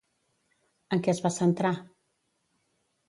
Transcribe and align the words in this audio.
En 0.97 1.03
què 1.07 1.13
es 1.15 1.21
va 1.27 1.33
centrar? 1.37 1.73